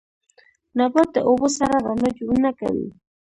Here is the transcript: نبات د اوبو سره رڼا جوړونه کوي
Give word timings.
نبات 0.77 1.09
د 1.13 1.17
اوبو 1.27 1.47
سره 1.57 1.75
رڼا 1.85 2.09
جوړونه 2.17 2.49
کوي 2.59 2.87